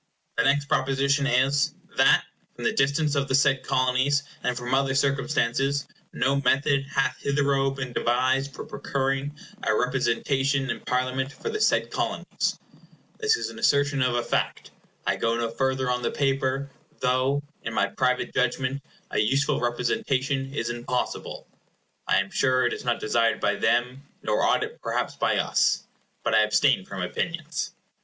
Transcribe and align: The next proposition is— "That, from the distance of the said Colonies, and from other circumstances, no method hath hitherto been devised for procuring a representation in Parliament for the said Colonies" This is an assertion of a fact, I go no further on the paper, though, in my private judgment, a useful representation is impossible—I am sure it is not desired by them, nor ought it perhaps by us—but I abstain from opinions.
The 0.35 0.43
next 0.45 0.65
proposition 0.65 1.27
is— 1.27 1.75
"That, 1.95 2.23
from 2.55 2.63
the 2.63 2.73
distance 2.73 3.13
of 3.13 3.27
the 3.27 3.35
said 3.35 3.61
Colonies, 3.61 4.23
and 4.41 4.57
from 4.57 4.73
other 4.73 4.95
circumstances, 4.95 5.85
no 6.11 6.37
method 6.37 6.87
hath 6.87 7.17
hitherto 7.21 7.69
been 7.75 7.93
devised 7.93 8.51
for 8.51 8.65
procuring 8.65 9.37
a 9.61 9.75
representation 9.75 10.71
in 10.71 10.79
Parliament 10.79 11.31
for 11.31 11.49
the 11.49 11.61
said 11.61 11.91
Colonies" 11.91 12.57
This 13.19 13.37
is 13.37 13.51
an 13.51 13.59
assertion 13.59 14.01
of 14.01 14.15
a 14.15 14.23
fact, 14.23 14.71
I 15.05 15.17
go 15.17 15.37
no 15.37 15.51
further 15.51 15.87
on 15.91 16.01
the 16.01 16.09
paper, 16.09 16.71
though, 16.99 17.43
in 17.61 17.71
my 17.75 17.85
private 17.85 18.33
judgment, 18.33 18.81
a 19.11 19.19
useful 19.19 19.59
representation 19.61 20.51
is 20.55 20.71
impossible—I 20.71 22.17
am 22.21 22.31
sure 22.31 22.65
it 22.65 22.73
is 22.73 22.83
not 22.83 22.99
desired 22.99 23.39
by 23.39 23.53
them, 23.53 24.01
nor 24.23 24.41
ought 24.41 24.63
it 24.63 24.81
perhaps 24.81 25.15
by 25.15 25.37
us—but 25.37 26.33
I 26.33 26.41
abstain 26.41 26.85
from 26.87 27.03
opinions. 27.03 27.75